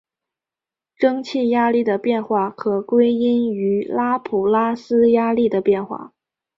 [0.97, 6.11] 蒸气压力的变化可归因于拉普拉斯压力的变化。